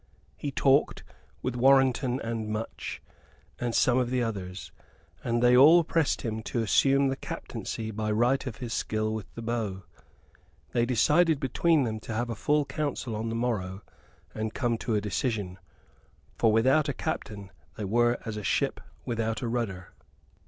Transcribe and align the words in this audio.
He 0.35 0.49
talked 0.51 1.03
with 1.43 1.55
Warrenton 1.55 2.19
and 2.21 2.49
Much 2.49 3.03
and 3.59 3.75
some 3.75 3.99
of 3.99 4.09
the 4.09 4.23
others, 4.23 4.71
and 5.23 5.43
they 5.43 5.55
all 5.55 5.83
pressed 5.83 6.23
him 6.23 6.41
to 6.41 6.63
assume 6.63 7.07
the 7.09 7.15
captaincy 7.15 7.91
by 7.91 8.09
right 8.09 8.47
of 8.47 8.55
his 8.57 8.73
skill 8.73 9.13
with 9.13 9.31
the 9.35 9.43
bow. 9.43 9.83
They 10.71 10.87
decided 10.87 11.39
between 11.39 11.83
them 11.83 11.99
to 11.99 12.15
have 12.15 12.31
a 12.31 12.35
full 12.35 12.65
council 12.65 13.15
on 13.15 13.29
the 13.29 13.35
morrow 13.35 13.83
and 14.33 14.55
come 14.55 14.75
to 14.79 14.95
a 14.95 15.01
decision: 15.01 15.59
for 16.35 16.51
without 16.51 16.89
a 16.89 16.93
captain 16.93 17.51
they 17.77 17.85
were 17.85 18.17
as 18.25 18.37
a 18.37 18.43
ship 18.43 18.79
without 19.05 19.43
a 19.43 19.47
rudder. 19.47 19.93